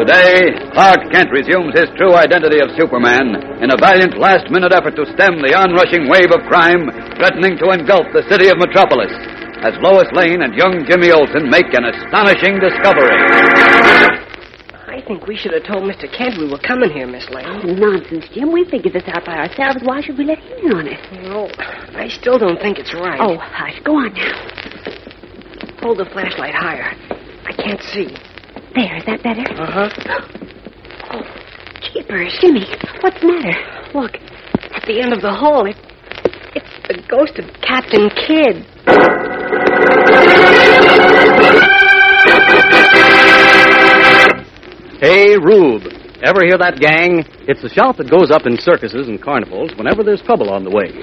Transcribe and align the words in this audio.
Today, 0.00 0.56
Clark 0.72 1.12
Kent 1.12 1.28
resumes 1.28 1.76
his 1.76 1.92
true 2.00 2.16
identity 2.16 2.56
of 2.56 2.72
Superman 2.72 3.36
in 3.60 3.68
a 3.68 3.76
valiant 3.76 4.16
last-minute 4.16 4.72
effort 4.72 4.96
to 4.96 5.04
stem 5.12 5.44
the 5.44 5.52
onrushing 5.52 6.08
wave 6.08 6.32
of 6.32 6.40
crime 6.48 6.88
threatening 7.20 7.60
to 7.60 7.68
engulf 7.68 8.08
the 8.16 8.24
city 8.32 8.48
of 8.48 8.56
Metropolis, 8.56 9.12
as 9.60 9.76
Lois 9.84 10.08
Lane 10.16 10.40
and 10.40 10.56
young 10.56 10.88
Jimmy 10.88 11.12
Olsen 11.12 11.52
make 11.52 11.68
an 11.76 11.84
astonishing 11.84 12.56
discovery. 12.56 13.12
I 14.88 15.04
think 15.04 15.28
we 15.28 15.36
should 15.36 15.52
have 15.52 15.68
told 15.68 15.84
Mr. 15.84 16.08
Kent 16.08 16.40
we 16.40 16.48
were 16.48 16.64
coming 16.64 16.88
here, 16.88 17.04
Miss 17.04 17.28
Lane. 17.28 17.44
Oh, 17.44 17.68
nonsense, 17.68 18.24
Jim. 18.32 18.56
We 18.56 18.64
figured 18.72 18.96
this 18.96 19.04
out 19.12 19.28
by 19.28 19.36
ourselves. 19.36 19.84
Why 19.84 20.00
should 20.00 20.16
we 20.16 20.24
let 20.24 20.40
him 20.40 20.64
in 20.64 20.72
on 20.80 20.88
it? 20.88 21.00
No, 21.28 21.52
I 21.92 22.08
still 22.08 22.40
don't 22.40 22.56
think 22.56 22.80
it's 22.80 22.96
right. 22.96 23.20
Oh, 23.20 23.36
hush. 23.36 23.76
Go 23.84 24.00
on 24.00 24.16
now. 24.16 24.32
Hold 25.84 26.00
the 26.00 26.08
flashlight 26.08 26.56
higher. 26.56 26.96
I 27.44 27.52
can't 27.52 27.84
see. 27.84 28.16
There, 28.74 28.96
is 28.96 29.04
that 29.06 29.22
better? 29.22 29.42
Uh-huh. 29.60 29.88
Oh, 31.12 31.22
jeepers, 31.92 32.38
Jimmy. 32.40 32.64
What's 33.00 33.20
the 33.20 33.26
matter? 33.26 33.98
Look, 33.98 34.14
at 34.70 34.84
the 34.86 35.00
end 35.02 35.12
of 35.12 35.20
the 35.22 35.32
hall, 35.34 35.66
it, 35.66 35.74
it's 36.54 36.70
the 36.86 37.02
ghost 37.10 37.34
of 37.40 37.50
Captain 37.66 38.08
Kidd. 38.14 38.62
Hey, 45.00 45.34
Rube. 45.34 45.82
Ever 46.22 46.46
hear 46.46 46.58
that 46.62 46.78
gang? 46.78 47.24
It's 47.48 47.62
the 47.62 47.72
shout 47.74 47.96
that 47.96 48.08
goes 48.08 48.30
up 48.30 48.46
in 48.46 48.54
circuses 48.60 49.08
and 49.08 49.20
carnivals 49.20 49.72
whenever 49.74 50.04
there's 50.04 50.22
trouble 50.22 50.50
on 50.50 50.62
the 50.62 50.70
way. 50.70 50.94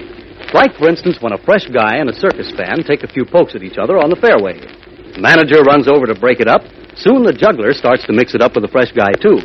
Like, 0.53 0.77
for 0.77 0.87
instance, 0.87 1.17
when 1.19 1.33
a 1.33 1.41
fresh 1.43 1.67
guy 1.67 1.97
and 1.97 2.07
a 2.07 2.15
circus 2.15 2.47
fan 2.55 2.79
take 2.87 3.03
a 3.03 3.11
few 3.11 3.25
pokes 3.25 3.55
at 3.55 3.63
each 3.63 3.77
other 3.77 3.97
on 3.97 4.09
the 4.09 4.15
fairway. 4.15 4.61
The 5.11 5.19
manager 5.19 5.59
runs 5.67 5.89
over 5.89 6.05
to 6.05 6.15
break 6.15 6.39
it 6.39 6.47
up. 6.47 6.61
Soon 6.97 7.21
the 7.21 7.33
juggler 7.33 7.73
starts 7.73 8.05
to 8.05 8.13
mix 8.13 8.33
it 8.33 8.41
up 8.41 8.57
with 8.57 8.65
the 8.65 8.73
fresh 8.73 8.91
guy, 8.91 9.13
too. 9.21 9.37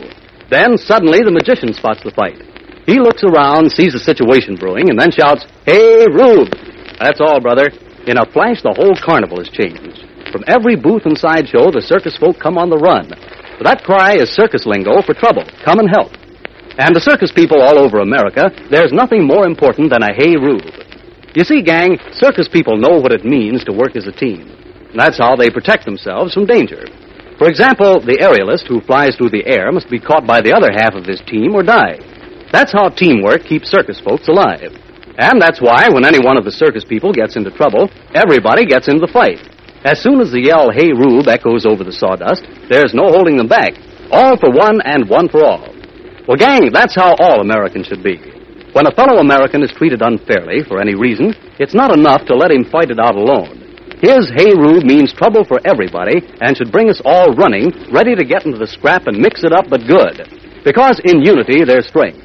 Then, 0.49 0.77
suddenly, 0.77 1.21
the 1.21 1.33
magician 1.33 1.73
spots 1.73 2.01
the 2.01 2.13
fight. 2.13 2.41
He 2.89 2.99
looks 2.99 3.23
around, 3.23 3.71
sees 3.71 3.93
the 3.93 4.03
situation 4.03 4.57
brewing, 4.57 4.91
and 4.91 4.99
then 4.99 5.13
shouts, 5.13 5.47
Hey, 5.65 6.09
Rube! 6.09 6.51
That's 6.99 7.21
all, 7.21 7.41
brother. 7.41 7.71
In 8.09 8.19
a 8.19 8.27
flash, 8.27 8.65
the 8.65 8.75
whole 8.75 8.97
carnival 8.99 9.39
has 9.39 9.53
changed. 9.53 10.03
From 10.33 10.49
every 10.49 10.75
booth 10.75 11.05
and 11.05 11.17
sideshow, 11.17 11.71
the 11.71 11.85
circus 11.85 12.17
folk 12.17 12.41
come 12.41 12.57
on 12.57 12.73
the 12.73 12.81
run. 12.81 13.13
That 13.63 13.85
cry 13.85 14.17
is 14.17 14.35
circus 14.35 14.67
lingo 14.67 15.05
for 15.05 15.15
trouble. 15.15 15.45
Come 15.63 15.79
and 15.79 15.93
help. 15.93 16.11
And 16.81 16.97
to 16.97 17.01
circus 17.01 17.31
people 17.31 17.61
all 17.61 17.79
over 17.79 18.01
America, 18.01 18.49
there's 18.73 18.97
nothing 18.97 19.29
more 19.29 19.47
important 19.47 19.93
than 19.93 20.03
a 20.03 20.11
hey 20.17 20.35
Rube. 20.41 20.65
You 21.37 21.45
see, 21.45 21.63
gang, 21.63 22.01
circus 22.17 22.49
people 22.49 22.81
know 22.81 22.99
what 22.99 23.13
it 23.13 23.25
means 23.25 23.63
to 23.65 23.77
work 23.77 23.95
as 23.95 24.09
a 24.09 24.13
team. 24.13 24.49
That's 24.97 25.19
how 25.19 25.37
they 25.37 25.49
protect 25.49 25.85
themselves 25.85 26.35
from 26.35 26.47
danger. 26.47 26.85
For 27.43 27.51
example, 27.51 27.99
the 27.99 28.23
aerialist 28.23 28.71
who 28.71 28.79
flies 28.87 29.19
through 29.19 29.35
the 29.35 29.43
air 29.43 29.75
must 29.75 29.91
be 29.91 29.99
caught 29.99 30.23
by 30.23 30.39
the 30.39 30.55
other 30.55 30.71
half 30.71 30.95
of 30.95 31.03
his 31.03 31.19
team 31.27 31.59
or 31.59 31.67
die. 31.67 31.99
That's 32.55 32.71
how 32.71 32.87
teamwork 32.87 33.43
keeps 33.43 33.67
circus 33.67 33.99
folks 33.99 34.31
alive. 34.31 34.71
And 35.19 35.43
that's 35.43 35.59
why, 35.59 35.91
when 35.91 36.07
any 36.07 36.23
one 36.23 36.39
of 36.39 36.47
the 36.47 36.55
circus 36.55 36.87
people 36.87 37.11
gets 37.11 37.35
into 37.35 37.51
trouble, 37.51 37.91
everybody 38.15 38.63
gets 38.63 38.87
into 38.87 39.03
the 39.03 39.11
fight. 39.11 39.43
As 39.83 39.99
soon 39.99 40.23
as 40.23 40.31
the 40.31 40.39
yell, 40.39 40.71
Hey 40.71 40.95
Rube, 40.95 41.27
echoes 41.27 41.67
over 41.67 41.83
the 41.83 41.91
sawdust, 41.91 42.47
there's 42.71 42.95
no 42.95 43.11
holding 43.11 43.35
them 43.35 43.51
back. 43.51 43.75
All 44.15 44.39
for 44.39 44.55
one 44.55 44.79
and 44.87 45.11
one 45.11 45.27
for 45.27 45.43
all. 45.43 45.67
Well, 46.31 46.39
gang, 46.39 46.71
that's 46.71 46.95
how 46.95 47.19
all 47.19 47.43
Americans 47.43 47.91
should 47.91 48.07
be. 48.07 48.23
When 48.71 48.87
a 48.87 48.95
fellow 48.95 49.19
American 49.19 49.67
is 49.67 49.75
treated 49.75 49.99
unfairly 49.99 50.63
for 50.63 50.79
any 50.79 50.95
reason, 50.95 51.35
it's 51.59 51.75
not 51.75 51.91
enough 51.91 52.23
to 52.31 52.39
let 52.39 52.55
him 52.55 52.71
fight 52.71 52.95
it 52.95 53.03
out 53.03 53.19
alone. 53.19 53.62
His 54.03 54.27
Hey 54.35 54.51
Rube 54.51 54.83
means 54.83 55.15
trouble 55.15 55.45
for 55.45 55.61
everybody 55.65 56.27
and 56.41 56.57
should 56.57 56.73
bring 56.73 56.91
us 56.91 57.01
all 57.05 57.33
running, 57.35 57.71
ready 57.93 58.17
to 58.17 58.25
get 58.25 58.45
into 58.45 58.59
the 58.59 58.67
scrap 58.67 59.07
and 59.07 59.17
mix 59.17 59.45
it 59.45 59.53
up, 59.53 59.71
but 59.71 59.87
good. 59.87 60.27
Because 60.65 61.01
in 61.05 61.23
unity, 61.23 61.63
there's 61.63 61.87
strength. 61.87 62.19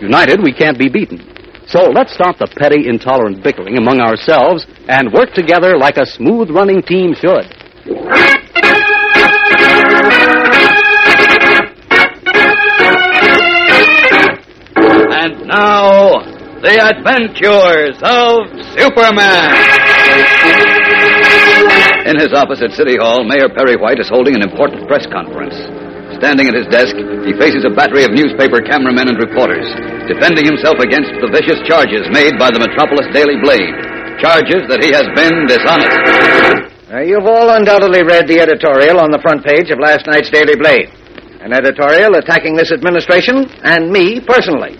United, 0.00 0.42
we 0.42 0.52
can't 0.52 0.76
be 0.76 0.88
beaten. 0.88 1.22
So 1.68 1.82
let's 1.82 2.12
stop 2.12 2.38
the 2.38 2.48
petty, 2.58 2.88
intolerant 2.88 3.44
bickering 3.44 3.78
among 3.78 4.00
ourselves 4.00 4.66
and 4.88 5.12
work 5.12 5.32
together 5.32 5.78
like 5.78 5.98
a 5.98 6.04
smooth 6.04 6.50
running 6.50 6.82
team 6.82 7.14
should. 7.14 7.46
And 15.14 15.46
now, 15.46 16.26
the 16.58 16.74
adventures 16.90 17.94
of 18.02 18.50
Superman. 18.74 20.79
In 22.08 22.16
his 22.16 22.32
office 22.32 22.64
at 22.64 22.72
City 22.72 22.96
Hall, 22.96 23.28
Mayor 23.28 23.52
Perry 23.52 23.76
White 23.76 24.00
is 24.00 24.08
holding 24.08 24.32
an 24.32 24.40
important 24.40 24.88
press 24.88 25.04
conference. 25.12 25.52
Standing 26.16 26.48
at 26.48 26.56
his 26.56 26.68
desk, 26.72 26.96
he 27.28 27.36
faces 27.36 27.64
a 27.68 27.72
battery 27.76 28.08
of 28.08 28.16
newspaper 28.16 28.64
cameramen 28.64 29.12
and 29.12 29.20
reporters, 29.20 29.68
defending 30.08 30.48
himself 30.48 30.80
against 30.80 31.12
the 31.20 31.28
vicious 31.28 31.60
charges 31.68 32.08
made 32.08 32.40
by 32.40 32.48
the 32.48 32.60
Metropolis 32.60 33.04
Daily 33.12 33.36
Blade. 33.44 33.72
Charges 34.16 34.64
that 34.72 34.80
he 34.80 34.92
has 34.96 35.04
been 35.12 35.44
dishonest. 35.44 36.72
Uh, 36.88 37.04
you've 37.04 37.28
all 37.28 37.52
undoubtedly 37.52 38.02
read 38.02 38.24
the 38.26 38.40
editorial 38.40 38.96
on 39.00 39.12
the 39.12 39.20
front 39.20 39.44
page 39.44 39.68
of 39.68 39.78
last 39.78 40.08
night's 40.08 40.32
Daily 40.32 40.56
Blade. 40.56 40.88
An 41.40 41.52
editorial 41.52 42.16
attacking 42.16 42.56
this 42.56 42.72
administration 42.72 43.44
and 43.64 43.92
me 43.92 44.20
personally. 44.24 44.76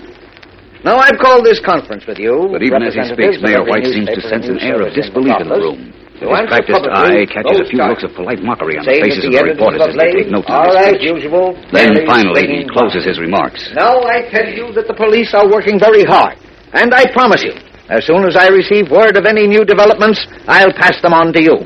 Now, 0.84 0.97
I've 0.97 1.20
called 1.20 1.44
this 1.44 1.60
conference 1.60 2.04
with 2.09 2.19
you. 2.19 2.48
But 2.48 2.64
even 2.64 2.80
as 2.80 2.97
he 2.97 3.04
speaks, 3.12 3.41
Mayor 3.44 3.64
White 3.64 3.84
seems 3.84 4.09
to 4.09 4.20
sense 4.25 4.48
an 4.48 4.60
air 4.60 4.80
of 4.80 4.92
disbelief 4.97 5.36
in 5.41 5.48
the 5.48 5.60
room. 5.60 5.92
His 6.20 6.28
practiced 6.53 6.84
eye 6.92 7.25
catches 7.25 7.60
a 7.60 7.66
few 7.66 7.81
looks 7.81 8.04
of 8.04 8.12
polite 8.12 8.44
mockery 8.44 8.76
on 8.76 8.84
the 8.84 9.00
faces 9.00 9.25
of 9.25 9.32
the 9.32 9.41
reporters 9.41 9.81
as 9.88 9.97
they 9.97 10.12
take 10.12 10.28
note 10.28 10.44
of 10.44 10.69
his 10.69 10.76
as 10.76 11.00
speech. 11.00 11.08
usual, 11.16 11.56
Then 11.72 12.04
finally 12.04 12.44
he 12.44 12.69
closes 12.69 13.08
his 13.08 13.16
remarks. 13.16 13.72
Now 13.72 14.04
I 14.04 14.28
tell 14.28 14.44
you 14.53 14.69
that 14.76 14.84
the 14.84 14.94
police 14.94 15.32
are 15.32 15.48
working 15.48 15.80
very 15.80 16.04
hard. 16.04 16.36
And 16.76 16.92
I 16.92 17.09
promise 17.16 17.42
you, 17.42 17.56
as 17.88 18.04
soon 18.04 18.28
as 18.28 18.36
I 18.36 18.53
receive 18.53 18.92
word 18.92 19.16
of 19.16 19.25
any 19.25 19.48
new 19.48 19.64
developments, 19.64 20.20
I'll 20.47 20.76
pass 20.76 21.00
them 21.00 21.16
on 21.16 21.32
to 21.32 21.42
you. 21.42 21.56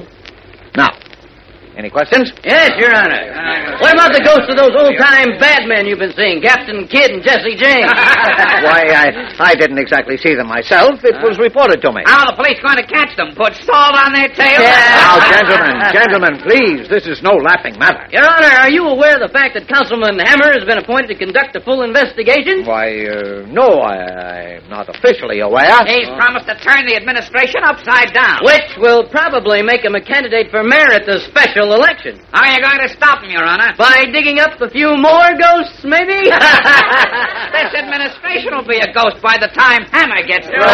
Any 1.75 1.91
questions? 1.91 2.31
Yes, 2.47 2.71
Your 2.79 2.95
Honor. 2.95 3.35
What 3.83 3.99
about 3.99 4.15
the 4.15 4.23
ghosts 4.23 4.47
of 4.47 4.55
those 4.55 4.79
old-time 4.79 5.43
bad 5.43 5.67
men 5.67 5.91
you've 5.91 5.99
been 5.99 6.15
seeing, 6.15 6.39
Captain 6.39 6.87
Kidd 6.87 7.11
and 7.11 7.19
Jesse 7.19 7.59
James? 7.59 7.91
Why, 8.63 8.95
I, 8.95 9.07
I 9.43 9.53
didn't 9.59 9.83
exactly 9.83 10.15
see 10.15 10.39
them 10.39 10.47
myself. 10.47 11.03
It 11.03 11.19
was 11.19 11.35
reported 11.43 11.83
to 11.83 11.91
me. 11.91 12.07
How 12.07 12.23
are 12.23 12.31
the 12.31 12.39
police 12.39 12.63
going 12.63 12.79
to 12.79 12.87
catch 12.87 13.19
them? 13.19 13.35
Put 13.35 13.59
salt 13.67 13.99
on 13.99 14.15
their 14.15 14.31
tails? 14.31 14.63
Now, 14.63 15.19
gentlemen, 15.35 15.75
gentlemen, 15.91 16.35
please, 16.47 16.87
this 16.87 17.11
is 17.11 17.27
no 17.27 17.35
laughing 17.43 17.75
matter. 17.75 18.07
Your 18.15 18.23
Honor, 18.23 18.55
are 18.55 18.71
you 18.71 18.87
aware 18.87 19.19
of 19.19 19.27
the 19.27 19.35
fact 19.35 19.59
that 19.59 19.67
Councilman 19.67 20.23
Hammer 20.23 20.55
has 20.55 20.63
been 20.63 20.79
appointed 20.79 21.11
to 21.11 21.19
conduct 21.19 21.59
a 21.59 21.63
full 21.67 21.83
investigation? 21.83 22.63
Why, 22.63 23.03
uh, 23.11 23.51
no, 23.51 23.83
I, 23.83 24.63
I'm 24.63 24.71
not 24.71 24.87
officially 24.87 25.43
aware. 25.43 25.75
He's 25.91 26.07
promised 26.15 26.47
to 26.47 26.55
turn 26.63 26.87
the 26.87 26.95
administration 26.95 27.67
upside 27.67 28.15
down. 28.15 28.47
Which 28.47 28.79
will 28.79 29.11
probably 29.11 29.67
make 29.67 29.83
him 29.83 29.99
a 29.99 30.05
candidate 30.05 30.55
for 30.55 30.63
mayor 30.63 30.95
at 30.95 31.03
the 31.03 31.19
special 31.27 31.64
election. 31.73 32.21
How 32.33 32.45
are 32.45 32.53
you 32.53 32.61
going 32.61 32.81
to 32.83 32.91
stop 32.93 33.23
him, 33.23 33.31
Your 33.31 33.45
Honor? 33.45 33.73
By 33.79 34.05
digging 34.13 34.41
up 34.41 34.61
a 34.61 34.69
few 34.69 34.97
more 34.97 35.31
ghosts, 35.39 35.81
maybe? 35.85 36.29
this 37.57 37.71
administration 37.73 38.53
will 38.53 38.67
be 38.67 38.83
a 38.83 38.93
ghost 38.93 39.23
by 39.23 39.39
the 39.41 39.49
time 39.55 39.87
Hammer 39.89 40.21
gets 40.27 40.51
through. 40.51 40.67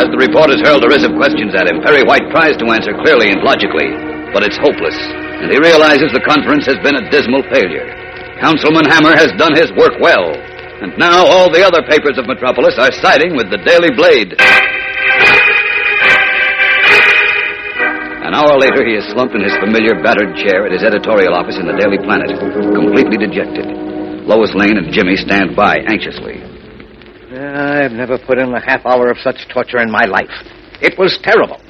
As 0.00 0.08
the 0.08 0.18
reporters 0.18 0.58
hurl 0.64 0.80
derisive 0.80 1.14
questions 1.14 1.54
at 1.54 1.68
him, 1.68 1.84
Perry 1.84 2.02
White 2.02 2.26
tries 2.32 2.56
to 2.58 2.66
answer 2.72 2.90
clearly 3.06 3.30
and 3.30 3.44
logically, 3.44 3.92
but 4.32 4.42
it's 4.42 4.58
hopeless, 4.58 4.96
and 5.44 5.52
he 5.52 5.58
realizes 5.60 6.10
the 6.10 6.24
conference 6.26 6.66
has 6.66 6.80
been 6.82 6.96
a 6.96 7.04
dismal 7.12 7.44
failure. 7.52 7.86
Councilman 8.42 8.90
Hammer 8.90 9.14
has 9.14 9.30
done 9.38 9.54
his 9.54 9.70
work 9.78 9.94
well, 10.02 10.34
and 10.82 10.98
now 10.98 11.22
all 11.22 11.46
the 11.46 11.62
other 11.62 11.86
papers 11.86 12.18
of 12.18 12.26
Metropolis 12.26 12.74
are 12.74 12.90
siding 12.90 13.38
with 13.38 13.46
the 13.54 13.62
Daily 13.62 13.94
Blade. 13.94 14.34
An 18.26 18.34
hour 18.34 18.58
later, 18.58 18.82
he 18.82 18.98
is 18.98 19.06
slumped 19.14 19.38
in 19.38 19.46
his 19.46 19.54
familiar 19.62 19.94
battered 20.02 20.34
chair 20.34 20.66
at 20.66 20.72
his 20.74 20.82
editorial 20.82 21.38
office 21.38 21.54
in 21.54 21.70
the 21.70 21.76
Daily 21.78 22.02
Planet, 22.02 22.34
completely 22.74 23.14
dejected. 23.14 23.70
Lois 24.26 24.50
Lane 24.58 24.74
and 24.74 24.90
Jimmy 24.90 25.14
stand 25.14 25.54
by 25.54 25.78
anxiously. 25.86 26.42
I've 27.30 27.92
never 27.92 28.18
put 28.18 28.38
in 28.38 28.52
a 28.52 28.60
half 28.60 28.84
hour 28.84 29.06
of 29.06 29.18
such 29.22 29.46
torture 29.54 29.78
in 29.78 29.90
my 29.90 30.04
life. 30.10 30.34
It 30.82 30.98
was 30.98 31.18
terrible. 31.22 31.62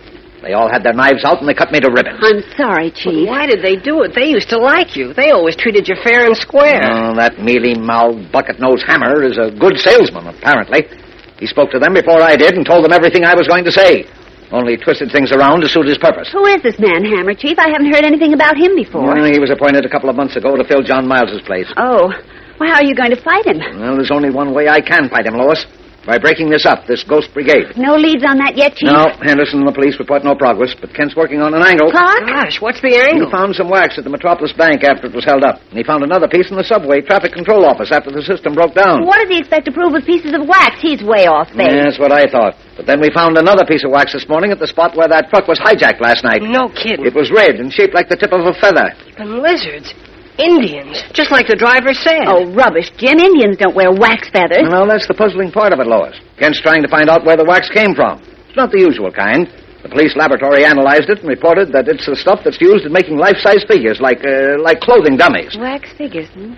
They 0.42 0.54
all 0.54 0.68
had 0.70 0.82
their 0.82 0.92
knives 0.92 1.24
out 1.24 1.38
and 1.38 1.48
they 1.48 1.54
cut 1.54 1.70
me 1.70 1.78
to 1.78 1.88
ribbons. 1.88 2.18
I'm 2.20 2.42
sorry, 2.56 2.90
Chief. 2.90 3.28
Why 3.28 3.46
did 3.46 3.62
they 3.62 3.76
do 3.76 4.02
it? 4.02 4.12
They 4.14 4.26
used 4.26 4.50
to 4.50 4.58
like 4.58 4.96
you. 4.96 5.14
They 5.14 5.30
always 5.30 5.54
treated 5.54 5.86
you 5.88 5.94
fair 6.02 6.26
and 6.26 6.36
square. 6.36 6.82
Oh, 6.82 7.14
that 7.14 7.38
mealy-mouthed, 7.38 8.32
bucket-nosed 8.32 8.82
hammer 8.84 9.22
is 9.22 9.38
a 9.38 9.54
good 9.54 9.78
salesman, 9.78 10.26
apparently. 10.26 10.90
He 11.38 11.46
spoke 11.46 11.70
to 11.70 11.78
them 11.78 11.94
before 11.94 12.22
I 12.22 12.34
did 12.34 12.54
and 12.54 12.66
told 12.66 12.84
them 12.84 12.92
everything 12.92 13.24
I 13.24 13.34
was 13.34 13.46
going 13.46 13.64
to 13.64 13.72
say. 13.72 14.04
Only 14.50 14.76
twisted 14.76 15.10
things 15.10 15.32
around 15.32 15.62
to 15.62 15.68
suit 15.68 15.86
his 15.86 15.96
purpose. 15.96 16.28
Who 16.30 16.44
is 16.46 16.60
this 16.62 16.78
man, 16.78 17.04
Hammer, 17.06 17.34
Chief? 17.34 17.58
I 17.58 17.70
haven't 17.70 17.94
heard 17.94 18.04
anything 18.04 18.34
about 18.34 18.58
him 18.58 18.74
before. 18.76 19.06
Well, 19.06 19.24
he 19.24 19.38
was 19.38 19.50
appointed 19.50 19.86
a 19.86 19.88
couple 19.88 20.10
of 20.10 20.16
months 20.16 20.36
ago 20.36 20.56
to 20.56 20.64
fill 20.64 20.82
John 20.82 21.06
Miles's 21.08 21.40
place. 21.42 21.72
Oh. 21.76 22.12
Well, 22.60 22.68
how 22.68 22.82
are 22.82 22.84
you 22.84 22.94
going 22.94 23.10
to 23.10 23.20
fight 23.22 23.46
him? 23.46 23.58
Well, 23.80 23.96
there's 23.96 24.10
only 24.10 24.30
one 24.30 24.52
way 24.52 24.68
I 24.68 24.80
can 24.80 25.08
fight 25.08 25.24
him, 25.26 25.34
Lois. 25.34 25.64
By 26.02 26.18
breaking 26.18 26.50
this 26.50 26.66
up, 26.66 26.90
this 26.90 27.06
ghost 27.06 27.30
brigade. 27.30 27.78
No 27.78 27.94
leads 27.94 28.26
on 28.26 28.34
that 28.42 28.58
yet, 28.58 28.74
Chief? 28.74 28.90
No, 28.90 29.14
Henderson 29.22 29.62
and 29.62 29.68
the 29.70 29.76
police 29.76 29.94
report 30.02 30.26
no 30.26 30.34
progress, 30.34 30.74
but 30.74 30.90
Kent's 30.90 31.14
working 31.14 31.38
on 31.38 31.54
an 31.54 31.62
angle. 31.62 31.94
Clark? 31.94 32.26
Gosh, 32.26 32.58
what's 32.58 32.82
the 32.82 32.90
angle? 32.98 33.06
He 33.06 33.30
angle? 33.30 33.30
found 33.30 33.54
some 33.54 33.70
wax 33.70 33.94
at 33.98 34.02
the 34.02 34.10
Metropolis 34.10 34.50
Bank 34.50 34.82
after 34.82 35.06
it 35.06 35.14
was 35.14 35.22
held 35.22 35.46
up. 35.46 35.62
And 35.70 35.78
he 35.78 35.86
found 35.86 36.02
another 36.02 36.26
piece 36.26 36.50
in 36.50 36.58
the 36.58 36.66
subway 36.66 37.06
traffic 37.06 37.30
control 37.30 37.62
office 37.62 37.94
after 37.94 38.10
the 38.10 38.26
system 38.26 38.50
broke 38.58 38.74
down. 38.74 39.06
What 39.06 39.22
does 39.22 39.30
he 39.30 39.38
expect 39.38 39.70
to 39.70 39.72
prove 39.72 39.94
with 39.94 40.02
pieces 40.02 40.34
of 40.34 40.42
wax? 40.42 40.82
He's 40.82 41.06
way 41.06 41.30
off 41.30 41.54
base. 41.54 41.70
Yeah, 41.70 41.86
that's 41.86 42.02
what 42.02 42.10
I 42.10 42.26
thought. 42.26 42.58
But 42.74 42.90
then 42.90 42.98
we 42.98 43.14
found 43.14 43.38
another 43.38 43.62
piece 43.62 43.86
of 43.86 43.94
wax 43.94 44.10
this 44.10 44.26
morning 44.26 44.50
at 44.50 44.58
the 44.58 44.66
spot 44.66 44.98
where 44.98 45.06
that 45.06 45.30
truck 45.30 45.46
was 45.46 45.62
hijacked 45.62 46.02
last 46.02 46.26
night. 46.26 46.42
No 46.42 46.66
kidding. 46.66 47.06
It 47.06 47.14
was 47.14 47.30
red 47.30 47.62
and 47.62 47.70
shaped 47.70 47.94
like 47.94 48.10
the 48.10 48.18
tip 48.18 48.34
of 48.34 48.42
a 48.42 48.54
feather. 48.58 48.90
And 49.22 49.38
lizards. 49.38 49.94
Indians. 50.38 51.04
Just 51.12 51.30
like 51.30 51.46
the 51.46 51.56
driver 51.56 51.92
said. 51.92 52.24
Oh, 52.26 52.48
rubbish, 52.52 52.90
Jim. 52.96 53.18
Indians 53.20 53.56
don't 53.56 53.76
wear 53.76 53.92
wax 53.92 54.30
feathers. 54.30 54.64
Well, 54.70 54.88
that's 54.88 55.06
the 55.06 55.14
puzzling 55.14 55.52
part 55.52 55.72
of 55.72 55.80
it, 55.80 55.86
Lois. 55.86 56.16
Kent's 56.38 56.60
trying 56.60 56.82
to 56.82 56.88
find 56.88 57.08
out 57.08 57.24
where 57.24 57.36
the 57.36 57.44
wax 57.44 57.68
came 57.68 57.94
from. 57.94 58.20
It's 58.48 58.56
not 58.56 58.72
the 58.72 58.80
usual 58.80 59.12
kind. 59.12 59.48
The 59.82 59.88
police 59.88 60.14
laboratory 60.16 60.64
analyzed 60.64 61.10
it 61.10 61.20
and 61.20 61.28
reported 61.28 61.72
that 61.72 61.88
it's 61.88 62.06
the 62.06 62.16
stuff 62.16 62.40
that's 62.44 62.60
used 62.60 62.86
in 62.86 62.92
making 62.92 63.18
life-size 63.18 63.64
figures, 63.66 64.00
like 64.00 64.22
uh, 64.24 64.62
like 64.62 64.80
clothing 64.80 65.16
dummies. 65.16 65.56
Wax 65.58 65.90
figures, 65.98 66.28
hmm? 66.30 66.54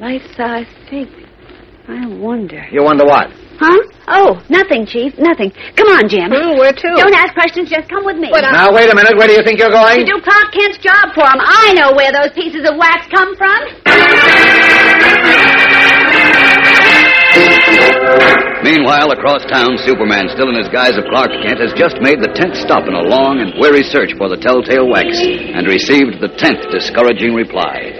Life-size 0.00 0.66
figures. 0.88 1.28
I 1.86 2.06
wonder. 2.06 2.64
You 2.72 2.82
wonder 2.82 3.04
what? 3.04 3.28
Huh? 3.60 3.76
Oh, 4.08 4.40
nothing, 4.48 4.86
Chief. 4.88 5.12
Nothing. 5.20 5.52
Come 5.76 5.88
on, 5.92 6.08
Jim. 6.08 6.32
Hmm, 6.32 6.56
where 6.56 6.72
to? 6.72 6.88
Don't 6.96 7.12
ask 7.14 7.34
questions. 7.36 7.68
Just 7.68 7.90
come 7.92 8.06
with 8.08 8.16
me. 8.16 8.28
But 8.32 8.44
I- 8.48 8.52
Now, 8.56 8.72
wait 8.72 8.88
a 8.90 8.96
minute. 8.96 9.12
Where 9.20 9.28
do 9.28 9.34
you 9.36 9.44
think 9.44 9.60
you're 9.60 9.68
going? 9.70 10.00
To 10.00 10.04
do 10.16 10.20
Clark 10.24 10.48
Kent's 10.56 10.78
job 10.80 11.12
for 11.12 11.28
him. 11.28 11.38
I 11.44 11.76
know 11.76 11.92
where 11.92 12.10
those 12.10 12.32
pieces 12.32 12.64
of 12.64 12.76
wax 12.80 13.04
come 13.12 13.36
from. 13.36 13.60
Meanwhile, 18.62 19.10
across 19.12 19.44
town, 19.48 19.76
Superman, 19.84 20.28
still 20.36 20.48
in 20.50 20.56
his 20.56 20.68
guise 20.68 20.96
of 20.96 21.04
Clark 21.08 21.30
Kent, 21.44 21.60
has 21.60 21.72
just 21.72 21.96
made 22.00 22.20
the 22.20 22.28
tenth 22.36 22.56
stop 22.60 22.84
in 22.88 22.92
a 22.94 23.00
long 23.08 23.40
and 23.40 23.56
weary 23.58 23.82
search 23.82 24.12
for 24.20 24.28
the 24.28 24.36
telltale 24.36 24.88
wax 24.88 25.16
and 25.20 25.66
received 25.66 26.20
the 26.20 26.28
tenth 26.36 26.60
discouraging 26.70 27.32
reply. 27.32 27.99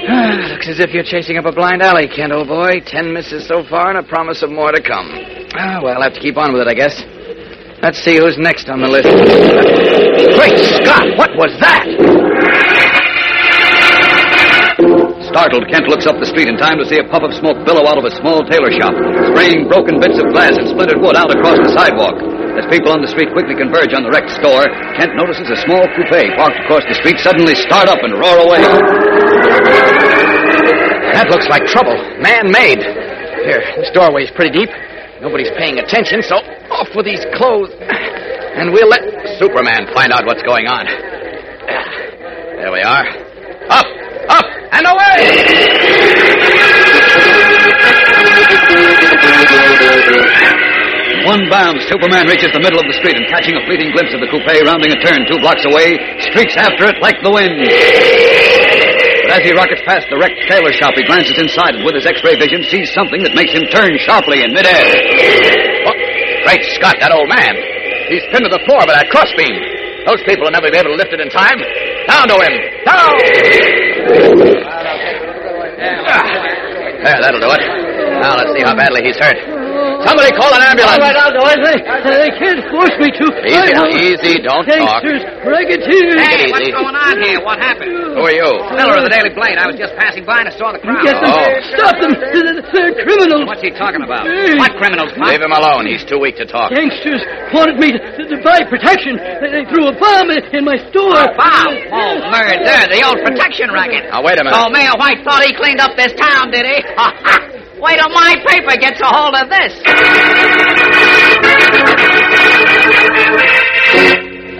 Looks 0.00 0.68
as 0.68 0.80
if 0.80 0.92
you're 0.92 1.04
chasing 1.04 1.36
up 1.36 1.44
a 1.44 1.52
blind 1.52 1.82
alley, 1.82 2.08
Kent, 2.08 2.32
old 2.32 2.48
boy. 2.48 2.80
Ten 2.86 3.12
misses 3.12 3.46
so 3.46 3.64
far 3.68 3.90
and 3.90 3.98
a 3.98 4.02
promise 4.02 4.42
of 4.42 4.50
more 4.50 4.72
to 4.72 4.80
come. 4.80 5.08
Ah, 5.54 5.80
well, 5.82 5.96
I'll 5.96 6.02
have 6.02 6.14
to 6.14 6.20
keep 6.20 6.36
on 6.36 6.52
with 6.52 6.62
it, 6.62 6.68
I 6.68 6.74
guess. 6.74 6.96
Let's 7.82 7.98
see 8.04 8.16
who's 8.16 8.36
next 8.36 8.68
on 8.68 8.80
the 8.80 8.88
list. 8.88 9.08
Great 10.36 10.58
Scott! 10.80 11.16
What 11.16 11.32
was 11.36 11.52
that? 11.60 11.88
Startled, 15.32 15.64
Kent 15.70 15.88
looks 15.88 16.06
up 16.06 16.20
the 16.20 16.26
street 16.26 16.48
in 16.48 16.56
time 16.56 16.76
to 16.76 16.84
see 16.84 16.98
a 16.98 17.06
puff 17.08 17.22
of 17.22 17.32
smoke 17.36 17.64
billow 17.64 17.86
out 17.88 17.96
of 17.96 18.04
a 18.04 18.12
small 18.20 18.44
tailor 18.44 18.72
shop, 18.76 18.92
spraying 19.32 19.68
broken 19.68 20.00
bits 20.00 20.18
of 20.18 20.28
glass 20.32 20.56
and 20.56 20.68
splintered 20.68 21.00
wood 21.00 21.16
out 21.16 21.30
across 21.32 21.56
the 21.62 21.72
sidewalk. 21.72 22.20
As 22.58 22.66
people 22.66 22.90
on 22.90 23.00
the 23.00 23.08
street 23.08 23.30
quickly 23.30 23.54
converge 23.54 23.94
on 23.94 24.02
the 24.02 24.10
wrecked 24.10 24.34
store, 24.34 24.66
Kent 24.98 25.14
notices 25.14 25.46
a 25.50 25.58
small 25.62 25.86
coupe 25.94 26.22
parked 26.34 26.58
across 26.66 26.82
the 26.90 26.98
street 26.98 27.18
suddenly 27.22 27.54
start 27.54 27.86
up 27.86 28.02
and 28.02 28.14
roar 28.18 28.42
away. 28.42 28.62
That 31.14 31.30
looks 31.30 31.46
like 31.48 31.66
trouble. 31.66 31.94
Man-made. 32.18 32.82
Here, 33.46 33.62
this 33.78 33.90
doorway's 33.94 34.30
pretty 34.34 34.52
deep. 34.52 34.70
Nobody's 35.22 35.50
paying 35.56 35.78
attention, 35.78 36.22
so 36.22 36.36
off 36.72 36.88
with 36.96 37.06
these 37.06 37.24
clothes. 37.34 37.70
And 37.80 38.72
we'll 38.72 38.88
let 38.88 39.02
Superman 39.38 39.86
find 39.94 40.12
out 40.12 40.26
what's 40.26 40.42
going 40.42 40.66
on. 40.66 40.86
There 42.60 42.72
we 42.72 42.82
are. 42.82 43.06
Up, 43.70 43.86
up, 44.28 44.46
and 44.72 44.86
away! 44.86 45.39
One 51.30 51.46
bound, 51.46 51.78
Superman 51.86 52.26
reaches 52.26 52.50
the 52.50 52.58
middle 52.58 52.82
of 52.82 52.90
the 52.90 52.96
street 52.98 53.14
and, 53.14 53.22
catching 53.30 53.54
a 53.54 53.62
fleeting 53.62 53.94
glimpse 53.94 54.10
of 54.10 54.18
the 54.18 54.26
coupe 54.26 54.50
rounding 54.66 54.90
a 54.90 54.98
turn 54.98 55.22
two 55.30 55.38
blocks 55.38 55.62
away, 55.62 55.94
streaks 56.26 56.58
after 56.58 56.90
it 56.90 56.98
like 56.98 57.22
the 57.22 57.30
wind. 57.30 57.54
But 57.54 59.38
as 59.38 59.42
he 59.46 59.54
rockets 59.54 59.78
past 59.86 60.10
the 60.10 60.18
wrecked 60.18 60.42
tailor 60.50 60.74
shop, 60.74 60.98
he 60.98 61.06
glances 61.06 61.38
inside 61.38 61.78
and, 61.78 61.86
with 61.86 61.94
his 61.94 62.02
X-ray 62.02 62.34
vision, 62.34 62.66
sees 62.66 62.90
something 62.90 63.22
that 63.22 63.38
makes 63.38 63.54
him 63.54 63.62
turn 63.70 63.94
sharply 64.02 64.42
in 64.42 64.50
midair. 64.50 64.82
Oh, 65.86 65.94
great 66.50 66.66
Scott, 66.74 66.98
that 66.98 67.14
old 67.14 67.30
man. 67.30 67.54
He's 68.10 68.26
pinned 68.34 68.42
to 68.42 68.50
the 68.50 68.66
floor 68.66 68.82
by 68.82 68.98
that 68.98 69.06
crossbeam. 69.14 69.54
Those 70.10 70.18
people 70.26 70.50
will 70.50 70.56
never 70.56 70.66
be 70.66 70.82
able 70.82 70.90
to 70.90 70.98
lift 70.98 71.14
it 71.14 71.22
in 71.22 71.30
time. 71.30 71.62
Down 72.10 72.26
to 72.26 72.36
him. 72.42 72.54
Down! 72.82 73.14
Ah, 76.10 76.26
There, 77.06 77.18
that'll 77.22 77.38
do 77.38 77.54
it. 77.54 77.62
Now 78.18 78.34
let's 78.34 78.50
see 78.50 78.66
how 78.66 78.74
badly 78.74 79.06
he's 79.06 79.16
hurt. 79.22 79.38
Somebody 80.06 80.32
call 80.32 80.48
an 80.56 80.62
ambulance. 80.64 80.96
All 80.96 81.04
right, 81.04 81.18
I'll 81.18 81.34
do 81.34 81.44
it. 81.44 81.58
They, 81.60 81.76
they 82.28 82.32
can't 82.40 82.62
force 82.72 82.94
me 82.96 83.08
to. 83.12 83.24
Easy, 83.44 83.84
easy, 84.00 84.32
don't 84.40 84.64
talk. 84.64 85.04
Gangsters, 85.04 85.22
racketeers. 85.44 86.16
Hey, 86.20 86.48
What's 86.48 86.72
going 86.72 86.96
on 86.96 87.14
here? 87.20 87.40
What 87.44 87.60
happened? 87.60 87.92
Who 88.16 88.24
are 88.24 88.32
you? 88.32 88.48
Uh, 88.48 88.76
Miller 88.76 88.96
of 88.96 89.04
the 89.04 89.12
Daily 89.12 89.32
Blade. 89.36 89.60
I 89.60 89.68
was 89.68 89.76
just 89.76 89.92
passing 90.00 90.24
by 90.24 90.40
and 90.44 90.48
I 90.48 90.54
saw 90.56 90.72
the 90.72 90.80
crowd. 90.80 91.04
Get 91.04 91.20
them. 91.20 91.28
Oh. 91.28 91.48
Stop 91.76 91.94
them. 92.00 92.12
They're, 92.16 92.64
they're 92.64 92.94
criminals. 93.04 93.44
What's 93.44 93.60
he 93.64 93.70
talking 93.76 94.00
about? 94.00 94.24
Hey. 94.24 94.56
What 94.56 94.72
criminals, 94.80 95.12
Pop? 95.16 95.28
Leave 95.28 95.44
him 95.44 95.52
alone. 95.52 95.84
He's 95.84 96.04
too 96.08 96.18
weak 96.18 96.40
to 96.40 96.46
talk. 96.48 96.72
Gangsters 96.72 97.20
wanted 97.52 97.76
me 97.76 97.92
to, 97.92 98.00
to 98.00 98.36
buy 98.40 98.64
protection. 98.64 99.16
They, 99.16 99.62
they 99.62 99.64
threw 99.68 99.88
a 99.88 99.94
bomb 99.96 100.32
in, 100.32 100.40
in 100.56 100.62
my 100.64 100.80
store. 100.88 101.20
Bob! 101.36 101.70
Oh, 101.92 102.14
murder. 102.32 102.88
The 102.88 103.00
old 103.04 103.20
protection 103.20 103.68
racket. 103.70 104.08
Now, 104.08 104.24
wait 104.24 104.40
a 104.40 104.44
minute. 104.44 104.56
Oh, 104.56 104.72
Mayor 104.72 104.96
White 104.96 105.20
thought 105.22 105.44
he 105.44 105.52
cleaned 105.52 105.80
up 105.80 105.92
this 105.94 106.16
town, 106.16 106.50
did 106.50 106.64
he? 106.64 106.78
Wait 107.80 107.96
till 107.96 108.12
my 108.12 108.36
paper 108.44 108.76
gets 108.76 109.00
a 109.00 109.08
hold 109.08 109.32
of 109.32 109.48
this. 109.48 109.72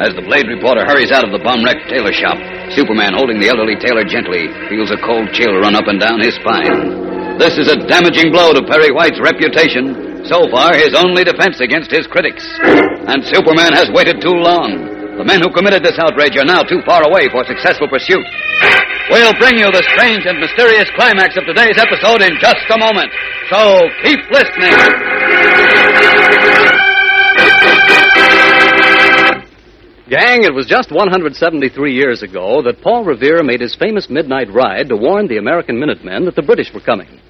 As 0.01 0.17
the 0.17 0.25
Blade 0.25 0.49
reporter 0.49 0.81
hurries 0.89 1.13
out 1.13 1.29
of 1.29 1.31
the 1.31 1.45
bomb-wrecked 1.45 1.93
tailor 1.93 2.13
shop, 2.17 2.41
Superman, 2.73 3.13
holding 3.13 3.37
the 3.37 3.53
elderly 3.53 3.77
tailor 3.77 4.01
gently, 4.01 4.49
feels 4.73 4.89
a 4.89 4.97
cold 5.05 5.29
chill 5.37 5.53
run 5.61 5.77
up 5.77 5.85
and 5.93 6.01
down 6.01 6.25
his 6.25 6.41
spine. 6.41 7.37
This 7.37 7.61
is 7.61 7.69
a 7.69 7.77
damaging 7.77 8.33
blow 8.33 8.57
to 8.57 8.65
Perry 8.65 8.93
White's 8.97 9.21
reputation. 9.21 10.25
So 10.25 10.49
far, 10.49 10.73
his 10.73 10.97
only 10.97 11.25
defense 11.25 11.61
against 11.61 11.93
his 11.93 12.09
critics. 12.09 12.45
And 13.13 13.21
Superman 13.29 13.77
has 13.77 13.93
waited 13.93 14.25
too 14.25 14.41
long. 14.41 15.17
The 15.21 15.25
men 15.29 15.45
who 15.45 15.53
committed 15.53 15.85
this 15.85 16.01
outrage 16.01 16.37
are 16.41 16.49
now 16.49 16.65
too 16.65 16.81
far 16.89 17.05
away 17.05 17.29
for 17.29 17.45
successful 17.45 17.89
pursuit. 17.93 18.25
We'll 19.11 19.35
bring 19.43 19.59
you 19.59 19.67
the 19.75 19.83
strange 19.99 20.23
and 20.25 20.39
mysterious 20.39 20.87
climax 20.95 21.37
of 21.37 21.43
today's 21.43 21.75
episode 21.75 22.23
in 22.23 22.39
just 22.39 22.63
a 22.71 22.79
moment. 22.79 23.11
So 23.51 23.91
keep 24.07 24.23
listening. 24.31 24.71
Gang, 30.07 30.47
it 30.47 30.55
was 30.55 30.67
just 30.67 30.93
173 30.93 31.93
years 31.93 32.23
ago 32.23 32.63
that 32.63 32.83
Paul 32.83 33.05
Revere 33.05 33.43
made 33.43 33.61
his 33.61 33.75
famous 33.75 34.09
midnight 34.09 34.47
ride 34.53 34.89
to 34.89 34.97
warn 34.97 35.27
the 35.27 35.39
American 35.39 35.79
Minutemen 35.79 36.25
that 36.27 36.37
the 36.37 36.43
British 36.43 36.73
were 36.73 36.81
coming. 36.81 37.21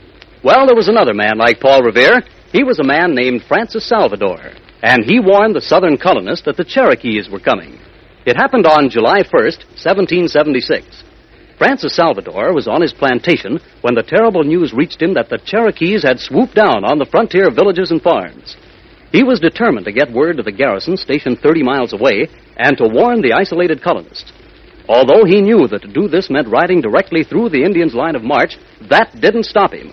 Well, 0.45 0.67
there 0.67 0.77
was 0.77 0.89
another 0.89 1.15
man 1.15 1.39
like 1.39 1.61
Paul 1.61 1.83
Revere. 1.83 2.23
He 2.53 2.63
was 2.63 2.79
a 2.79 2.85
man 2.85 3.15
named 3.15 3.45
Francis 3.49 3.89
Salvador, 3.89 4.53
and 4.83 5.05
he 5.05 5.19
warned 5.19 5.57
the 5.57 5.61
southern 5.63 5.97
colonists 5.97 6.45
that 6.45 6.59
the 6.59 6.65
Cherokees 6.65 7.31
were 7.31 7.41
coming. 7.41 7.79
It 8.27 8.37
happened 8.37 8.67
on 8.67 8.91
July 8.91 9.23
1st, 9.23 9.65
1776. 9.81 11.05
Francis 11.61 11.95
Salvador 11.95 12.55
was 12.55 12.67
on 12.67 12.81
his 12.81 12.95
plantation 12.95 13.61
when 13.83 13.95
the 13.95 14.03
terrible 14.03 14.45
news 14.45 14.73
reached 14.73 15.03
him 15.03 15.13
that 15.13 15.29
the 15.29 15.37
Cherokees 15.45 16.03
had 16.03 16.19
swooped 16.19 16.55
down 16.55 16.89
on 16.89 16.97
the 16.97 17.05
frontier 17.05 17.51
villages 17.55 17.91
and 17.91 18.01
farms. 18.01 18.57
He 19.13 19.23
was 19.23 19.41
determined 19.41 19.85
to 19.85 19.93
get 19.93 20.11
word 20.11 20.39
to 20.39 20.43
the 20.43 20.57
garrison 20.57 20.97
stationed 20.97 21.41
30 21.41 21.63
miles 21.63 21.93
away 21.93 22.29
and 22.57 22.79
to 22.79 22.89
warn 22.89 23.21
the 23.21 23.35
isolated 23.35 23.83
colonists. 23.83 24.33
Although 24.89 25.27
he 25.27 25.43
knew 25.43 25.69
that 25.69 25.83
to 25.83 25.93
do 25.93 26.09
this 26.09 26.31
meant 26.31 26.49
riding 26.49 26.81
directly 26.81 27.25
through 27.25 27.51
the 27.51 27.63
Indians' 27.63 27.93
line 27.93 28.17
of 28.17 28.25
march, 28.25 28.57
that 28.89 29.21
didn't 29.21 29.45
stop 29.45 29.75
him. 29.75 29.93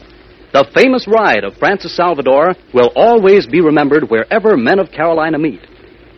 The 0.54 0.72
famous 0.74 1.06
ride 1.06 1.44
of 1.44 1.58
Francis 1.58 1.94
Salvador 1.98 2.56
will 2.74 2.94
always 2.96 3.46
be 3.46 3.60
remembered 3.60 4.10
wherever 4.10 4.56
men 4.56 4.80
of 4.80 4.94
Carolina 4.94 5.38
meet. 5.38 5.68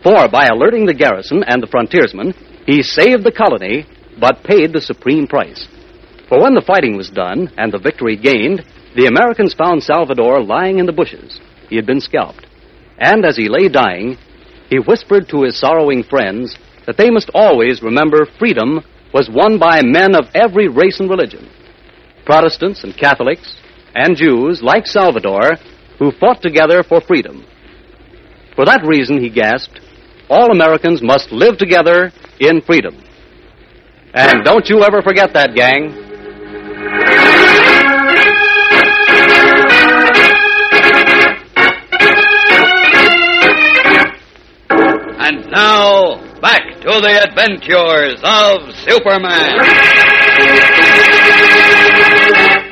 For 0.04 0.28
by 0.28 0.46
alerting 0.46 0.86
the 0.86 0.94
garrison 0.94 1.42
and 1.42 1.60
the 1.60 1.66
frontiersmen, 1.66 2.34
he 2.66 2.84
saved 2.84 3.24
the 3.24 3.32
colony, 3.32 3.84
but 4.20 4.44
paid 4.44 4.72
the 4.72 4.80
supreme 4.80 5.26
price. 5.26 5.66
For 6.28 6.40
when 6.40 6.54
the 6.54 6.64
fighting 6.66 6.96
was 6.96 7.10
done 7.10 7.50
and 7.56 7.72
the 7.72 7.78
victory 7.78 8.16
gained, 8.16 8.64
the 8.94 9.06
Americans 9.06 9.54
found 9.54 9.82
Salvador 9.82 10.42
lying 10.42 10.78
in 10.78 10.86
the 10.86 10.92
bushes. 10.92 11.40
He 11.68 11.76
had 11.76 11.86
been 11.86 12.00
scalped. 12.00 12.46
And 12.98 13.24
as 13.24 13.36
he 13.36 13.48
lay 13.48 13.68
dying, 13.68 14.18
he 14.68 14.78
whispered 14.78 15.28
to 15.28 15.42
his 15.42 15.58
sorrowing 15.58 16.04
friends 16.04 16.56
that 16.86 16.96
they 16.96 17.10
must 17.10 17.30
always 17.34 17.82
remember 17.82 18.26
freedom 18.38 18.84
was 19.12 19.30
won 19.32 19.58
by 19.58 19.82
men 19.82 20.14
of 20.14 20.26
every 20.34 20.68
race 20.68 21.00
and 21.00 21.10
religion. 21.10 21.48
Protestants 22.24 22.84
and 22.84 22.96
Catholics 22.96 23.56
and 23.94 24.16
Jews, 24.16 24.62
like 24.62 24.86
Salvador, 24.86 25.56
who 25.98 26.12
fought 26.12 26.42
together 26.42 26.82
for 26.82 27.00
freedom. 27.00 27.44
For 28.54 28.64
that 28.66 28.86
reason, 28.86 29.20
he 29.20 29.30
gasped, 29.30 29.80
all 30.28 30.52
Americans 30.52 31.02
must 31.02 31.32
live 31.32 31.58
together 31.58 32.12
in 32.38 32.60
freedom. 32.62 33.02
And 34.12 34.44
don't 34.44 34.68
you 34.68 34.82
ever 34.82 35.02
forget 35.02 35.32
that, 35.34 35.54
gang. 35.54 35.94
And 45.20 45.46
now, 45.52 46.18
back 46.40 46.62
to 46.80 46.90
the 46.98 47.22
adventures 47.22 48.18
of 48.24 48.74
Superman. 48.82 49.58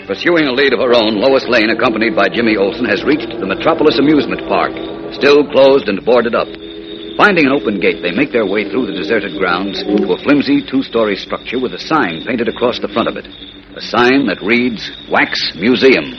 Pursuing 0.09 0.47
a 0.49 0.53
lead 0.53 0.73
of 0.73 0.81
her 0.81 0.93
own, 0.93 1.21
Lois 1.21 1.47
Lane, 1.47 1.71
accompanied 1.71 2.17
by 2.17 2.29
Jimmy 2.29 2.57
Olsen, 2.57 2.87
has 2.87 3.05
reached 3.05 3.29
the 3.29 3.47
Metropolis 3.47 3.99
Amusement 4.01 4.41
Park, 4.49 4.73
still 5.15 5.47
closed 5.53 5.89
and 5.89 6.05
boarded 6.05 6.35
up. 6.35 6.49
Finding 7.19 7.47
an 7.47 7.53
open 7.53 7.81
gate, 7.81 7.99
they 8.01 8.13
make 8.13 8.31
their 8.31 8.47
way 8.47 8.71
through 8.71 8.87
the 8.87 8.95
deserted 8.95 9.37
grounds 9.37 9.83
to 9.83 10.13
a 10.15 10.23
flimsy 10.23 10.63
two-story 10.63 11.17
structure 11.17 11.59
with 11.59 11.75
a 11.75 11.79
sign 11.79 12.23
painted 12.25 12.47
across 12.47 12.79
the 12.79 12.87
front 12.87 13.09
of 13.09 13.17
it. 13.17 13.27
A 13.75 13.83
sign 13.83 14.25
that 14.31 14.39
reads 14.41 14.87
Wax 15.11 15.35
Museum. 15.59 16.15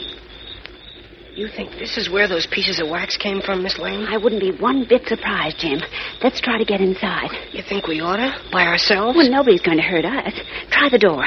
You 1.32 1.48
think 1.48 1.72
this 1.80 1.96
is 1.96 2.10
where 2.10 2.28
those 2.28 2.46
pieces 2.46 2.80
of 2.80 2.90
wax 2.90 3.16
came 3.16 3.40
from, 3.40 3.62
Miss 3.62 3.78
Lane? 3.78 4.04
I 4.12 4.18
wouldn't 4.18 4.42
be 4.42 4.52
one 4.60 4.84
bit 4.86 5.06
surprised, 5.08 5.60
Jim. 5.60 5.80
Let's 6.22 6.38
try 6.38 6.58
to 6.58 6.66
get 6.66 6.82
inside. 6.82 7.32
You 7.52 7.62
think 7.66 7.86
we 7.86 8.02
oughta? 8.02 8.36
By 8.52 8.66
ourselves? 8.66 9.16
Well, 9.16 9.30
nobody's 9.30 9.62
going 9.62 9.78
to 9.78 9.82
hurt 9.82 10.04
us. 10.04 10.34
Try 10.70 10.90
the 10.90 10.98
door. 10.98 11.24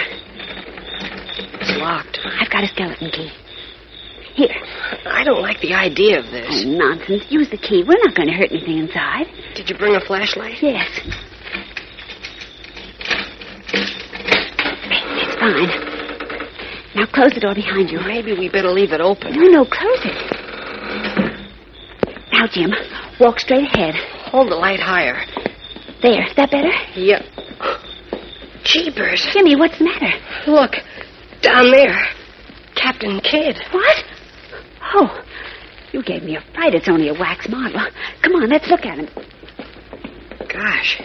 It's 1.58 1.74
locked. 1.82 2.20
I've 2.24 2.52
got 2.52 2.64
a 2.64 2.68
skeleton 2.68 3.10
key. 3.10 3.32
Here. 4.36 4.56
I 5.06 5.24
don't 5.24 5.42
like 5.42 5.62
the 5.62 5.74
idea 5.74 6.20
of 6.20 6.26
Oh, 6.28 6.32
this. 6.32 6.64
nonsense. 6.66 7.26
Use 7.30 7.50
the 7.50 7.58
key. 7.58 7.84
We're 7.88 8.00
not 8.04 8.16
going 8.16 8.28
to 8.28 8.34
hurt 8.34 8.52
anything 8.52 8.80
inside. 8.80 9.28
Did 9.56 9.70
you 9.70 9.78
bring 9.78 9.96
a 9.96 10.00
flashlight? 10.02 10.62
Yes. 10.62 10.90
It's 14.06 15.36
fine. 15.40 15.70
Now 16.96 17.06
close 17.08 17.34
the 17.34 17.40
door 17.40 17.56
behind 17.56 17.90
you. 17.92 18.00
Maybe 18.00 18.34
we 18.34 18.50
better 18.50 18.70
leave 18.70 18.92
it 18.92 19.02
open. 19.02 19.34
No, 19.34 19.48
no, 19.48 19.66
close 19.66 20.00
it. 20.06 20.30
Now, 22.32 22.48
Jim, 22.48 22.72
walk 23.20 23.40
straight 23.40 23.66
ahead. 23.74 23.96
Hold 24.32 24.52
the 24.52 24.56
light 24.56 24.80
higher. 24.80 25.24
There. 26.02 26.26
Is 26.28 26.36
that 26.36 26.52
better? 26.52 26.72
Yep. 26.96 27.22
Jeepers. 28.64 29.26
Jimmy, 29.32 29.56
what's 29.56 29.78
the 29.78 29.86
matter? 29.86 30.12
Look. 30.48 30.74
Down 31.42 31.72
there. 31.72 31.96
Captain 32.76 33.20
Kidd. 33.22 33.58
What? 33.72 34.04
Oh, 34.94 35.24
you 35.92 36.04
gave 36.04 36.24
me 36.24 36.36
a 36.38 36.42
fright. 36.54 36.74
It's 36.76 36.88
only 36.90 37.10
a 37.10 37.14
wax 37.14 37.48
model. 37.50 37.82
Come 38.22 38.34
on, 38.36 38.50
let's 38.50 38.68
look 38.68 38.86
at 38.86 38.98
him. 39.00 39.10
Gosh. 40.52 41.02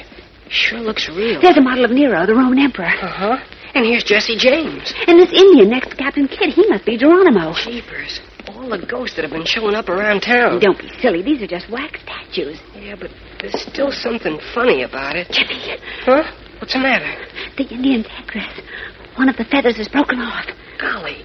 Sure 0.50 0.80
looks 0.80 1.08
real. 1.08 1.40
There's 1.42 1.56
a 1.56 1.60
model 1.60 1.84
of 1.84 1.90
Nero, 1.90 2.24
the 2.26 2.34
Roman 2.34 2.58
emperor. 2.58 2.86
Uh-huh. 2.86 3.36
And 3.74 3.84
here's 3.84 4.02
Jesse 4.04 4.36
James. 4.36 4.94
And 5.06 5.18
this 5.20 5.30
Indian 5.32 5.68
next 5.70 5.90
to 5.90 5.96
Captain 5.96 6.26
Kidd, 6.26 6.50
he 6.54 6.66
must 6.68 6.86
be 6.86 6.96
Geronimo. 6.96 7.52
Jeepers. 7.54 8.20
All 8.48 8.68
the 8.70 8.84
ghosts 8.86 9.16
that 9.16 9.22
have 9.24 9.30
been 9.32 9.44
showing 9.44 9.74
up 9.74 9.88
around 9.90 10.20
town. 10.22 10.58
Don't 10.58 10.78
be 10.78 10.88
silly. 11.00 11.22
These 11.22 11.42
are 11.42 11.46
just 11.46 11.70
wax 11.70 12.00
statues. 12.02 12.58
Yeah, 12.74 12.96
but 12.98 13.10
there's 13.40 13.60
still 13.60 13.92
something 13.92 14.40
funny 14.54 14.82
about 14.82 15.16
it. 15.16 15.28
Jimmy, 15.30 15.76
Huh? 16.04 16.22
What's 16.60 16.72
the 16.72 16.80
matter? 16.80 17.14
the 17.56 17.64
Indian's 17.68 18.06
headdress. 18.06 18.60
One 19.16 19.28
of 19.28 19.36
the 19.36 19.44
feathers 19.44 19.78
is 19.78 19.88
broken 19.88 20.18
off. 20.20 20.46
Golly. 20.80 21.24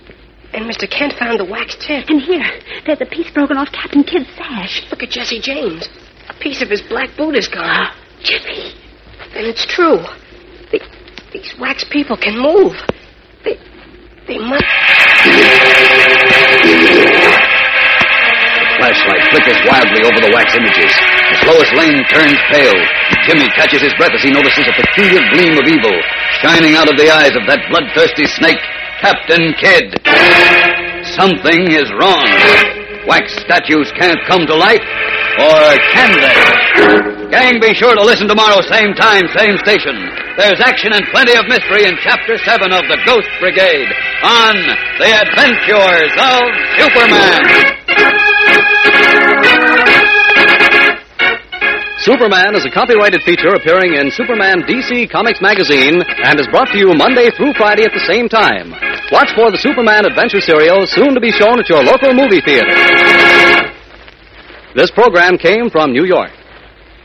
And 0.54 0.70
Mr. 0.70 0.90
Kent 0.90 1.14
found 1.18 1.40
the 1.40 1.46
wax 1.46 1.76
tip. 1.82 2.06
And 2.10 2.22
here, 2.22 2.46
there's 2.86 3.02
a 3.02 3.10
piece 3.10 3.30
broken 3.32 3.58
off 3.58 3.72
Captain 3.74 4.04
Kidd's 4.04 4.30
sash. 4.38 4.86
Look 4.92 5.02
at 5.02 5.10
Jesse 5.10 5.42
James. 5.42 5.90
A 6.30 6.34
piece 6.38 6.62
of 6.62 6.70
his 6.70 6.82
black 6.82 7.10
boot 7.18 7.36
is 7.36 7.48
gone. 7.48 7.66
Ah, 7.66 7.96
Jimmy. 8.22 8.78
And 9.34 9.50
it's 9.50 9.66
true. 9.66 9.98
The, 10.70 10.80
these 11.34 11.56
wax 11.60 11.84
people 11.90 12.16
can 12.16 12.38
move. 12.38 12.78
They, 13.44 13.58
they 14.30 14.38
must. 14.38 14.62
The 18.62 18.66
flashlight 18.78 19.24
flickers 19.34 19.58
wildly 19.66 20.06
over 20.06 20.22
the 20.22 20.32
wax 20.38 20.54
images. 20.54 20.94
As 21.34 21.42
Lois 21.50 21.72
Lane 21.74 22.06
turns 22.14 22.38
pale, 22.54 22.78
Jimmy 23.26 23.50
catches 23.58 23.82
his 23.82 23.94
breath 23.98 24.14
as 24.14 24.22
he 24.22 24.30
notices 24.30 24.70
a 24.70 24.74
peculiar 24.78 25.26
gleam 25.34 25.58
of 25.58 25.66
evil 25.66 25.98
shining 26.44 26.76
out 26.76 26.92
of 26.92 26.98
the 27.00 27.08
eyes 27.08 27.32
of 27.40 27.48
that 27.48 27.64
bloodthirsty 27.72 28.28
snake, 28.28 28.60
Captain 29.04 29.52
Kidd. 29.60 30.00
Something 31.20 31.76
is 31.76 31.92
wrong. 32.00 32.24
Wax 33.06 33.36
statues 33.36 33.92
can't 34.00 34.24
come 34.26 34.48
to 34.48 34.56
life, 34.56 34.80
or 35.44 35.60
can 35.92 36.16
they? 36.24 37.28
Gang, 37.28 37.60
be 37.60 37.74
sure 37.76 37.96
to 37.96 38.02
listen 38.02 38.30
tomorrow, 38.30 38.62
same 38.62 38.96
time, 38.96 39.28
same 39.36 39.58
station. 39.60 40.08
There's 40.40 40.62
action 40.64 40.94
and 40.94 41.04
plenty 41.12 41.36
of 41.36 41.44
mystery 41.52 41.84
in 41.84 42.00
Chapter 42.00 42.38
7 42.48 42.72
of 42.72 42.88
The 42.88 42.96
Ghost 43.06 43.28
Brigade 43.42 43.92
on 44.24 44.56
The 44.96 45.12
Adventures 45.20 46.16
of 46.24 46.48
Superman. 46.80 47.44
Superman 52.04 52.56
is 52.56 52.66
a 52.66 52.70
copyrighted 52.70 53.22
feature 53.24 53.56
appearing 53.56 53.96
in 53.96 54.12
Superman 54.12 54.64
DC 54.64 55.10
Comics 55.10 55.40
magazine 55.42 56.04
and 56.24 56.38
is 56.38 56.48
brought 56.52 56.68
to 56.72 56.78
you 56.78 56.94
Monday 56.94 57.30
through 57.32 57.54
Friday 57.54 57.84
at 57.84 57.94
the 57.94 58.04
same 58.06 58.28
time. 58.28 58.93
Watch 59.14 59.30
for 59.38 59.54
the 59.54 59.62
Superman 59.62 60.10
Adventure 60.10 60.42
serial 60.42 60.90
soon 60.90 61.14
to 61.14 61.22
be 61.22 61.30
shown 61.30 61.62
at 61.62 61.70
your 61.70 61.86
local 61.86 62.18
movie 62.18 62.42
theater. 62.42 62.66
This 64.74 64.90
program 64.90 65.38
came 65.38 65.70
from 65.70 65.94
New 65.94 66.10
York. 66.10 66.34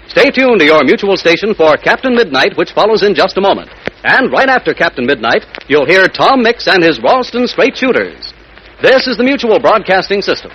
Stay 0.08 0.32
tuned 0.32 0.56
to 0.56 0.64
your 0.64 0.80
mutual 0.88 1.20
station 1.20 1.52
for 1.52 1.76
Captain 1.76 2.16
Midnight, 2.16 2.56
which 2.56 2.72
follows 2.72 3.04
in 3.04 3.12
just 3.12 3.36
a 3.36 3.44
moment. 3.44 3.68
And 4.08 4.32
right 4.32 4.48
after 4.48 4.72
Captain 4.72 5.04
Midnight, 5.04 5.44
you'll 5.68 5.84
hear 5.84 6.08
Tom 6.08 6.40
Mix 6.40 6.64
and 6.64 6.80
his 6.80 6.96
Ralston 6.96 7.44
Straight 7.44 7.76
Shooters. 7.76 8.32
This 8.80 9.04
is 9.04 9.20
the 9.20 9.28
Mutual 9.28 9.60
Broadcasting 9.60 10.24
System. 10.24 10.48